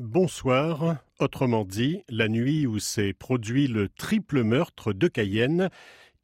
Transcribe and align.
Bonsoir. 0.00 0.96
Autrement 1.18 1.66
dit, 1.66 2.04
la 2.08 2.28
nuit 2.28 2.66
où 2.66 2.78
s'est 2.78 3.12
produit 3.12 3.66
le 3.66 3.90
triple 3.90 4.42
meurtre 4.44 4.94
de 4.94 5.08
Cayenne, 5.08 5.68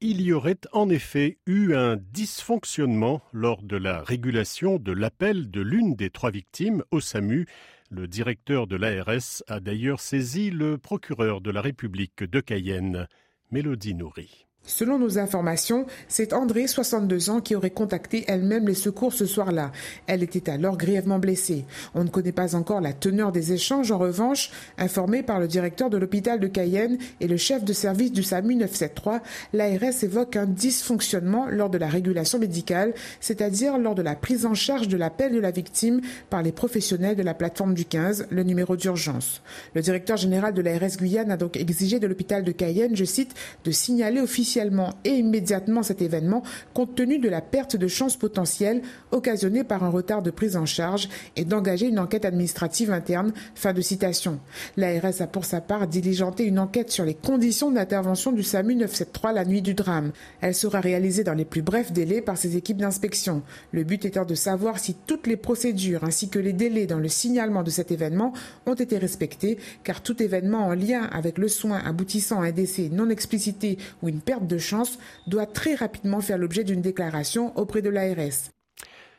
il 0.00 0.22
y 0.22 0.32
aurait 0.32 0.56
en 0.72 0.88
effet 0.88 1.36
eu 1.44 1.74
un 1.74 1.96
dysfonctionnement 1.96 3.20
lors 3.34 3.62
de 3.62 3.76
la 3.76 4.02
régulation 4.02 4.78
de 4.78 4.92
l'appel 4.92 5.50
de 5.50 5.60
l'une 5.60 5.94
des 5.94 6.08
trois 6.08 6.30
victimes 6.30 6.84
au 6.90 7.00
SAMU. 7.00 7.44
Le 7.90 8.08
directeur 8.08 8.66
de 8.66 8.76
l'ARS 8.76 9.42
a 9.46 9.60
d'ailleurs 9.60 10.00
saisi 10.00 10.50
le 10.50 10.78
procureur 10.78 11.42
de 11.42 11.50
la 11.50 11.60
République 11.60 12.24
de 12.24 12.40
Cayenne, 12.40 13.06
Mélodie 13.50 13.94
Nourri. 13.94 14.46
Selon 14.66 14.98
nos 14.98 15.18
informations, 15.18 15.86
c'est 16.08 16.32
André, 16.32 16.66
62 16.66 17.30
ans, 17.30 17.40
qui 17.40 17.54
aurait 17.54 17.70
contacté 17.70 18.24
elle-même 18.26 18.66
les 18.66 18.74
secours 18.74 19.12
ce 19.12 19.24
soir-là. 19.24 19.70
Elle 20.08 20.24
était 20.24 20.50
alors 20.50 20.76
grièvement 20.76 21.20
blessée. 21.20 21.64
On 21.94 22.02
ne 22.02 22.08
connaît 22.08 22.32
pas 22.32 22.56
encore 22.56 22.80
la 22.80 22.92
teneur 22.92 23.30
des 23.30 23.52
échanges. 23.52 23.92
En 23.92 23.98
revanche, 23.98 24.50
informé 24.76 25.22
par 25.22 25.38
le 25.38 25.46
directeur 25.46 25.88
de 25.88 25.96
l'hôpital 25.96 26.40
de 26.40 26.48
Cayenne 26.48 26.98
et 27.20 27.28
le 27.28 27.36
chef 27.36 27.64
de 27.64 27.72
service 27.72 28.10
du 28.10 28.24
SAMU 28.24 28.56
973, 28.56 29.20
l'ARS 29.52 30.02
évoque 30.02 30.34
un 30.34 30.46
dysfonctionnement 30.46 31.46
lors 31.48 31.70
de 31.70 31.78
la 31.78 31.88
régulation 31.88 32.40
médicale, 32.40 32.92
c'est-à-dire 33.20 33.78
lors 33.78 33.94
de 33.94 34.02
la 34.02 34.16
prise 34.16 34.46
en 34.46 34.54
charge 34.54 34.88
de 34.88 34.96
l'appel 34.96 35.32
de 35.32 35.40
la 35.40 35.52
victime 35.52 36.00
par 36.28 36.42
les 36.42 36.52
professionnels 36.52 37.14
de 37.14 37.22
la 37.22 37.34
plateforme 37.34 37.74
du 37.74 37.84
15, 37.84 38.26
le 38.30 38.42
numéro 38.42 38.74
d'urgence. 38.74 39.42
Le 39.74 39.82
directeur 39.82 40.16
général 40.16 40.54
de 40.54 40.62
l'ARS 40.62 40.96
Guyane 40.98 41.30
a 41.30 41.36
donc 41.36 41.56
exigé 41.56 42.00
de 42.00 42.08
l'hôpital 42.08 42.42
de 42.42 42.50
Cayenne, 42.50 42.96
je 42.96 43.04
cite, 43.04 43.34
de 43.64 43.70
signaler 43.70 44.20
officiellement 44.20 44.55
et 45.04 45.10
immédiatement 45.10 45.82
cet 45.82 46.02
événement 46.02 46.42
compte 46.72 46.94
tenu 46.94 47.18
de 47.18 47.28
la 47.28 47.40
perte 47.40 47.76
de 47.76 47.88
chances 47.88 48.16
potentielles 48.16 48.82
occasionnée 49.10 49.64
par 49.64 49.84
un 49.84 49.90
retard 49.90 50.22
de 50.22 50.30
prise 50.30 50.56
en 50.56 50.66
charge 50.66 51.08
et 51.36 51.44
d'engager 51.44 51.88
une 51.88 51.98
enquête 51.98 52.24
administrative 52.24 52.90
interne. 52.90 53.32
Fin 53.54 53.72
de 53.72 53.80
citation. 53.80 54.40
L'ARS 54.76 55.20
a 55.20 55.26
pour 55.26 55.44
sa 55.44 55.60
part 55.60 55.86
diligenté 55.86 56.44
une 56.44 56.58
enquête 56.58 56.90
sur 56.90 57.04
les 57.04 57.14
conditions 57.14 57.70
d'intervention 57.70 58.32
du 58.32 58.42
SAMU 58.42 58.74
973 58.74 59.34
la 59.34 59.44
nuit 59.44 59.62
du 59.62 59.74
drame. 59.74 60.12
Elle 60.40 60.54
sera 60.54 60.80
réalisée 60.80 61.24
dans 61.24 61.34
les 61.34 61.44
plus 61.44 61.62
brefs 61.62 61.92
délais 61.92 62.20
par 62.20 62.36
ses 62.36 62.56
équipes 62.56 62.78
d'inspection. 62.78 63.42
Le 63.72 63.84
but 63.84 64.04
étant 64.04 64.24
de 64.24 64.34
savoir 64.34 64.78
si 64.78 64.94
toutes 65.06 65.26
les 65.26 65.36
procédures 65.36 66.04
ainsi 66.04 66.28
que 66.28 66.38
les 66.38 66.52
délais 66.52 66.86
dans 66.86 66.98
le 66.98 67.08
signalement 67.08 67.62
de 67.62 67.70
cet 67.70 67.90
événement 67.90 68.32
ont 68.66 68.74
été 68.74 68.98
respectés, 68.98 69.58
car 69.84 70.02
tout 70.02 70.22
événement 70.22 70.66
en 70.66 70.74
lien 70.74 71.02
avec 71.12 71.38
le 71.38 71.48
soin 71.48 71.78
aboutissant 71.84 72.40
à 72.40 72.46
un 72.46 72.52
décès 72.52 72.88
non 72.90 73.10
explicité 73.10 73.78
ou 74.02 74.08
une 74.08 74.20
perte 74.20 74.45
de 74.46 74.58
chance 74.58 74.98
doit 75.26 75.46
très 75.46 75.74
rapidement 75.74 76.20
faire 76.20 76.38
l'objet 76.38 76.64
d'une 76.64 76.82
déclaration 76.82 77.56
auprès 77.56 77.82
de 77.82 77.90
l'ARS. 77.90 78.50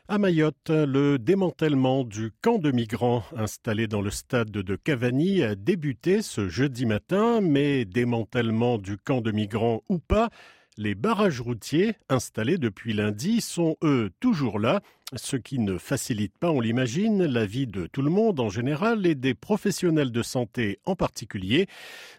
À 0.09 0.19
Mayotte, 0.19 0.69
le 0.69 1.19
démantèlement 1.19 2.05
du 2.05 2.31
camp 2.41 2.59
de 2.59 2.71
migrants 2.71 3.23
installé 3.35 3.87
dans 3.87 4.01
le 4.01 4.09
stade 4.09 4.51
de 4.51 4.75
Cavani 4.77 5.43
a 5.43 5.55
débuté 5.55 6.21
ce 6.21 6.47
jeudi 6.47 6.85
matin, 6.85 7.41
mais 7.41 7.83
démantèlement 7.83 8.77
du 8.77 8.97
camp 8.97 9.19
de 9.19 9.31
migrants 9.31 9.83
ou 9.89 9.99
pas, 9.99 10.29
les 10.77 10.95
barrages 10.95 11.41
routiers 11.41 11.95
installés 12.07 12.57
depuis 12.57 12.93
lundi 12.93 13.41
sont 13.41 13.75
eux 13.83 14.11
toujours 14.21 14.59
là 14.59 14.81
ce 15.15 15.37
qui 15.37 15.59
ne 15.59 15.77
facilite 15.77 16.37
pas, 16.37 16.51
on 16.51 16.59
l'imagine, 16.59 17.23
la 17.23 17.45
vie 17.45 17.65
de 17.65 17.87
tout 17.87 18.01
le 18.01 18.09
monde 18.09 18.41
en 18.41 18.49
général 18.49 19.05
et 19.05 19.15
des 19.15 19.33
professionnels 19.33 20.11
de 20.11 20.21
santé 20.21 20.79
en 20.85 20.97
particulier, 20.97 21.67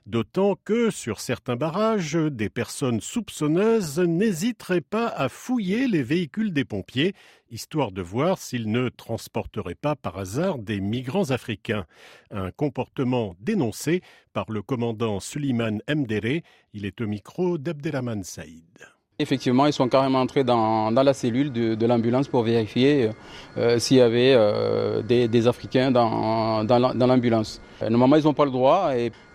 d'autant 0.07 0.57
que 0.65 0.91
sur 0.91 1.21
certains 1.21 1.57
barrages, 1.57 2.15
des 2.15 2.49
personnes 2.49 3.03
soupçonneuses 3.03 3.99
n'hésiteraient 3.99 4.81
pas 4.81 5.07
à 5.09 5.29
fouiller 5.29 5.87
les 5.87 6.03
véhicules 6.03 6.55
des 6.55 6.65
pompiers, 6.65 7.13
histoire 7.51 7.93
de 7.93 8.01
voir 8.01 8.39
s'ils 8.39 8.71
ne 8.71 8.89
transporteraient 8.89 9.75
pas 9.75 9.95
par 9.95 10.17
hasard 10.17 10.59
des 10.59 10.81
migrants 10.81 11.31
africains. 11.31 11.85
Un 12.31 12.51
comportement 12.51 13.37
dénoncé 13.39 14.01
par 14.33 14.51
le 14.51 14.63
commandant 14.63 15.21
Suliman 15.21 15.83
Mdere, 15.89 16.41
il 16.73 16.87
est 16.87 17.03
au 17.03 17.07
micro 17.07 17.59
d'Abdelrahman 17.59 18.25
Saïd. 18.25 18.98
Effectivement, 19.21 19.67
ils 19.67 19.73
sont 19.73 19.89
carrément 19.89 20.21
entrés 20.21 20.45
dans, 20.45 20.93
la 20.93 21.13
cellule 21.13 21.51
de, 21.51 21.87
l'ambulance 21.87 22.29
pour 22.29 22.45
vérifier 22.45 23.11
euh, 23.57 23.81
s'il 23.81 23.97
y 23.97 24.01
avait 24.01 24.33
euh, 24.37 25.03
des, 25.03 25.49
Africains 25.49 25.91
dans, 25.91 26.63
l'ambulance. 26.63 27.61
Euh, 27.83 27.91
normalement, 27.91 28.15
ils 28.15 28.23
n'ont 28.23 28.33
pas 28.33 28.45
le 28.45 28.53
droit, 28.53 28.93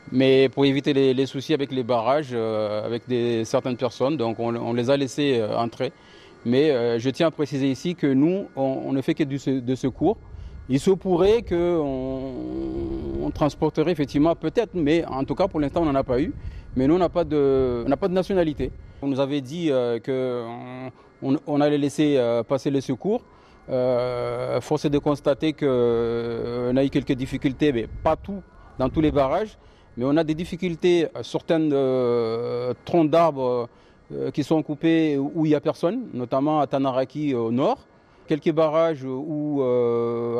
mais 0.09 0.47
pour 0.47 0.63
éviter 0.63 0.93
les, 0.93 1.25
soucis 1.25 1.53
avec 1.53 1.73
les 1.73 1.83
barrages, 1.83 2.33
avec 2.33 3.03
certaines 3.43 3.75
personnes, 3.75 4.15
donc 4.15 4.39
on, 4.39 4.71
les 4.71 4.89
a 4.89 4.95
laissés 4.95 5.43
entrer. 5.53 5.91
Mais 6.45 6.97
je 6.97 7.09
tiens 7.09 7.27
à 7.27 7.31
préciser 7.31 7.69
ici 7.69 7.93
que 7.93 8.07
nous, 8.07 8.45
on, 8.55 8.93
ne 8.93 9.01
fait 9.01 9.15
que 9.15 9.25
du, 9.25 9.37
de 9.61 9.75
secours. 9.75 10.15
Il 10.69 10.79
se 10.79 10.91
pourrait 10.91 11.41
qu'on 11.41 12.31
transporterait 13.31 13.91
effectivement 13.91 14.35
peut-être, 14.35 14.71
mais 14.73 15.05
en 15.05 15.23
tout 15.23 15.35
cas 15.35 15.47
pour 15.47 15.59
l'instant 15.59 15.81
on 15.81 15.85
n'en 15.85 15.95
a 15.95 16.03
pas 16.03 16.19
eu. 16.19 16.33
Mais 16.75 16.87
nous 16.87 16.95
on 16.95 16.99
n'a 16.99 17.09
pas 17.09 17.23
de 17.23 17.85
nationalité. 18.09 18.71
On 19.01 19.07
nous 19.07 19.19
avait 19.19 19.41
dit 19.41 19.67
euh, 19.69 19.99
qu'on 19.99 21.37
on 21.45 21.61
allait 21.61 21.77
laisser 21.77 22.15
euh, 22.17 22.41
passer 22.41 22.71
les 22.71 22.81
secours. 22.81 23.21
Euh, 23.69 24.61
force 24.61 24.85
est 24.85 24.89
de 24.89 24.97
constater 24.97 25.53
qu'on 25.53 26.75
a 26.75 26.83
eu 26.83 26.89
quelques 26.89 27.11
difficultés, 27.13 27.73
mais 27.73 27.87
pas 28.03 28.15
tout, 28.15 28.41
dans 28.79 28.89
tous 28.89 29.01
les 29.01 29.11
barrages. 29.11 29.57
Mais 29.97 30.05
on 30.05 30.15
a 30.17 30.23
des 30.23 30.33
difficultés, 30.33 31.07
certaines 31.21 31.69
troncs 32.83 33.09
d'arbres 33.09 33.69
qui 34.33 34.43
sont 34.43 34.63
coupés 34.63 35.17
où 35.17 35.45
il 35.45 35.49
n'y 35.49 35.55
a 35.55 35.61
personne, 35.61 36.07
notamment 36.13 36.61
à 36.61 36.67
Tanaraki 36.67 37.35
au 37.35 37.51
nord. 37.51 37.77
Quelques 38.27 38.51
barrages 38.51 39.03
où 39.03 39.61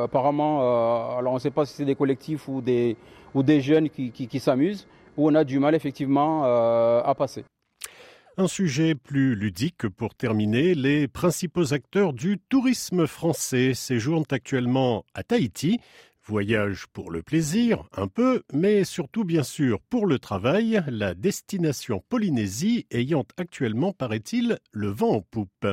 apparemment, 0.01 1.17
alors 1.17 1.33
on 1.33 1.35
ne 1.35 1.41
sait 1.41 1.51
pas 1.51 1.65
si 1.65 1.73
c'est 1.73 1.85
des 1.85 1.95
collectifs 1.95 2.47
ou 2.47 2.61
des, 2.61 2.95
jeunes 3.61 3.89
qui 3.89 4.39
s'amusent, 4.39 4.87
où 5.17 5.29
on 5.29 5.35
a 5.35 5.43
du 5.43 5.59
mal 5.59 5.75
effectivement 5.75 6.43
à 6.43 7.13
passer. 7.17 7.43
Un 8.35 8.47
sujet 8.47 8.95
plus 8.95 9.35
ludique 9.35 9.87
pour 9.89 10.15
terminer, 10.15 10.73
les 10.73 11.07
principaux 11.07 11.71
acteurs 11.71 12.13
du 12.13 12.39
tourisme 12.39 13.05
français 13.05 13.75
séjournent 13.75 14.23
actuellement 14.31 15.05
à 15.13 15.21
Tahiti. 15.21 15.79
Voyage 16.25 16.87
pour 16.93 17.11
le 17.11 17.21
plaisir, 17.21 17.83
un 17.91 18.07
peu, 18.07 18.43
mais 18.53 18.85
surtout 18.85 19.25
bien 19.25 19.43
sûr 19.43 19.81
pour 19.89 20.05
le 20.07 20.19
travail, 20.19 20.81
la 20.87 21.13
destination 21.13 22.01
Polynésie 22.07 22.87
ayant 22.91 23.25
actuellement, 23.35 23.91
paraît-il, 23.91 24.57
le 24.71 24.87
vent 24.87 25.15
en 25.15 25.21
poupe. 25.21 25.67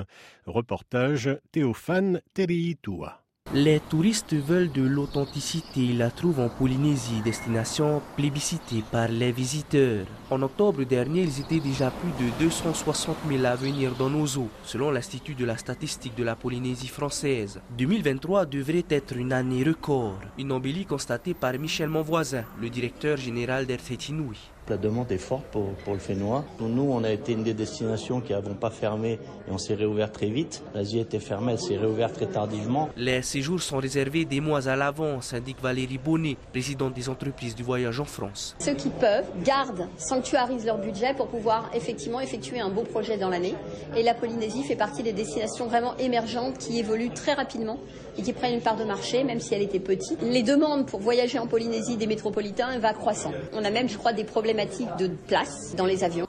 Reportage 0.47 1.31
Théophane 1.53 2.21
Teriitua. 2.35 3.23
Les 3.53 3.81
touristes 3.81 4.35
veulent 4.35 4.71
de 4.71 4.83
l'authenticité. 4.83 5.81
Ils 5.81 5.99
la 5.99 6.13
trouvent 6.13 6.39
en 6.39 6.49
Polynésie, 6.49 7.21
destination 7.25 8.01
plébiscitée 8.15 8.85
par 8.93 9.09
les 9.09 9.33
visiteurs. 9.33 10.07
En 10.31 10.41
octobre 10.43 10.85
dernier, 10.85 11.23
ils 11.23 11.41
étaient 11.41 11.59
déjà 11.59 11.91
plus 11.91 12.25
de 12.25 12.31
260 12.39 13.17
000 13.29 13.45
à 13.45 13.57
venir 13.57 13.97
dans 13.99 14.09
nos 14.09 14.25
eaux, 14.37 14.49
selon 14.63 14.93
l'Institut 14.93 15.35
de 15.35 15.45
la 15.45 15.57
statistique 15.57 16.15
de 16.15 16.23
la 16.23 16.37
Polynésie 16.37 16.87
française. 16.87 17.61
2023 17.77 18.47
devrait 18.47 18.85
être 18.89 19.17
une 19.17 19.33
année 19.33 19.65
record, 19.65 20.21
une 20.39 20.53
embellie 20.53 20.87
constatée 20.87 21.35
par 21.35 21.59
Michel 21.59 21.89
Monvoisin, 21.89 22.45
le 22.61 22.71
directeur 22.71 23.17
général 23.17 23.67
d'Erthetinui. 23.67 24.39
La 24.71 24.77
demande 24.77 25.11
est 25.11 25.19
forte 25.19 25.47
pour, 25.51 25.65
pour 25.85 25.95
le 25.95 25.99
Fénois. 25.99 26.45
Nous, 26.61 26.89
on 26.89 27.03
a 27.03 27.11
été 27.11 27.33
une 27.33 27.43
des 27.43 27.55
destinations 27.55 28.21
qui 28.21 28.35
n'avons 28.35 28.55
pas 28.55 28.71
fermé 28.71 29.15
et 29.15 29.51
on 29.51 29.59
s'est 29.59 29.75
réouvert 29.75 30.13
très 30.13 30.29
vite. 30.29 30.63
L'Asie 30.77 31.01
était 31.01 31.19
fermée, 31.19 31.55
elle 31.55 31.59
s'est 31.59 31.77
réouverte 31.77 32.15
très 32.15 32.27
tardivement. 32.27 32.89
Les 32.97 33.21
séjours 33.23 33.61
sont 33.61 33.79
réservés 33.79 34.25
des 34.25 34.41
mois 34.41 34.69
à 34.69 34.77
l'avance, 34.77 35.35
indique 35.35 35.61
Valérie 35.61 35.99
Bonnet, 35.99 36.37
présidente 36.53 36.95
des 36.95 37.09
entreprises 37.09 37.57
du 37.57 37.65
voyage 37.65 37.99
en 37.99 38.05
France. 38.05 38.55
Ceux 38.61 38.75
qui 38.75 38.91
peuvent 38.91 39.27
gardent, 39.45 39.89
sanctuarisent 39.97 40.67
leur 40.67 40.79
budget 40.79 41.15
pour 41.15 41.27
pouvoir 41.27 41.69
effectivement 41.75 42.21
effectuer 42.21 42.61
un 42.61 42.71
beau 42.71 42.83
projet 42.83 43.19
dans 43.19 43.29
l'année. 43.29 43.57
Et 43.97 44.05
la 44.05 44.15
Polynésie 44.15 44.63
fait 44.63 44.77
partie 44.77 45.03
des 45.03 45.13
destinations 45.13 45.67
vraiment 45.67 45.97
émergentes 45.97 46.59
qui 46.59 46.79
évoluent 46.79 47.11
très 47.11 47.35
rapidement 47.35 47.81
et 48.17 48.23
qui 48.23 48.33
prennent 48.33 48.55
une 48.55 48.61
part 48.61 48.77
de 48.77 48.85
marché, 48.85 49.25
même 49.25 49.41
si 49.41 49.53
elle 49.53 49.63
était 49.63 49.81
petite. 49.81 50.23
Les 50.23 50.45
demandes 50.45 50.87
pour 50.87 51.01
voyager 51.01 51.41
en 51.41 51.49
Polynésie 51.49 51.97
des 51.97 52.07
métropolitains 52.07 52.79
va 52.79 52.93
croissant. 52.93 53.33
On 53.53 53.65
a 53.65 53.71
même, 53.71 53.89
je 53.89 53.99
crois, 53.99 54.13
des 54.13 54.25
problèmes 54.25 54.60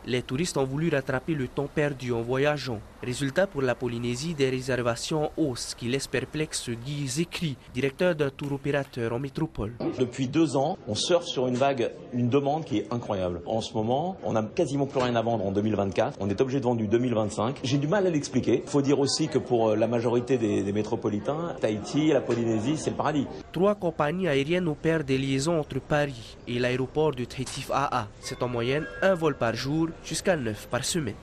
Les 0.05 0.21
touristes 0.21 0.57
ont 0.57 0.65
voulu 0.65 0.89
rattraper 0.89 1.33
le 1.33 1.47
temps 1.47 1.67
perdu 1.73 2.11
en 2.11 2.21
voyageant. 2.21 2.79
Résultat 3.03 3.47
pour 3.47 3.63
la 3.63 3.73
Polynésie, 3.73 4.35
des 4.35 4.49
réservations 4.51 5.25
en 5.25 5.31
hausse 5.35 5.73
qui 5.75 5.87
laissent 5.87 6.07
perplexe 6.07 6.69
Guy 6.69 7.07
Zécry, 7.07 7.57
directeur 7.73 8.13
d'un 8.13 8.29
tour 8.29 8.51
opérateur 8.53 9.13
en 9.13 9.19
métropole. 9.19 9.73
Depuis 9.97 10.27
deux 10.27 10.55
ans, 10.55 10.77
on 10.87 10.93
surfe 10.93 11.25
sur 11.25 11.47
une 11.47 11.55
vague, 11.55 11.91
une 12.13 12.29
demande 12.29 12.63
qui 12.63 12.77
est 12.77 12.93
incroyable. 12.93 13.41
En 13.47 13.59
ce 13.61 13.73
moment, 13.73 14.17
on 14.23 14.33
n'a 14.33 14.43
quasiment 14.43 14.85
plus 14.85 14.99
rien 14.99 15.15
à 15.15 15.21
vendre 15.23 15.43
en 15.45 15.51
2024. 15.51 16.19
On 16.19 16.29
est 16.29 16.39
obligé 16.41 16.59
de 16.59 16.65
vendre 16.65 16.77
du 16.77 16.87
2025. 16.87 17.61
J'ai 17.63 17.79
du 17.79 17.87
mal 17.87 18.05
à 18.05 18.11
l'expliquer. 18.11 18.61
Il 18.63 18.69
faut 18.69 18.83
dire 18.83 18.99
aussi 18.99 19.27
que 19.27 19.39
pour 19.39 19.69
euh, 19.69 19.75
la 19.75 19.87
majorité 19.87 20.37
des, 20.37 20.61
des 20.61 20.71
métropolitains, 20.71 21.55
Tahiti 21.59 22.09
la 22.09 22.21
Polynésie, 22.21 22.77
c'est 22.77 22.91
le 22.91 22.97
paradis. 22.97 23.25
Trois 23.51 23.73
compagnies 23.73 24.27
aériennes 24.27 24.67
opèrent 24.67 25.03
des 25.03 25.17
liaisons 25.17 25.59
entre 25.59 25.79
Paris 25.79 26.37
et 26.47 26.59
l'aéroport 26.59 27.15
de 27.15 27.25
Tahiti 27.25 27.65
AA. 27.71 28.07
C'est 28.19 28.43
en 28.43 28.47
moyenne 28.47 28.85
un 29.01 29.15
vol 29.15 29.35
par 29.35 29.55
jour 29.55 29.87
jusqu'à 30.03 30.35
neuf 30.35 30.67
par 30.69 30.85
semaine. 30.85 31.15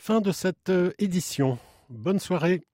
Fin 0.00 0.20
de 0.20 0.32
cette 0.32 0.70
euh, 0.70 0.92
édition. 0.98 1.58
Bonne 1.90 2.20
soirée. 2.20 2.62